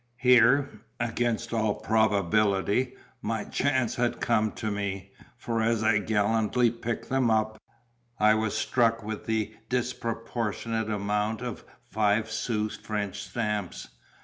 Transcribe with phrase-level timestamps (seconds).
[0.17, 7.07] Here, against all probability, my chance had come to me; for as I gallantly picked
[7.09, 7.61] them up,
[8.19, 13.89] I was struck with the disproportionate amount of five sous French stamps.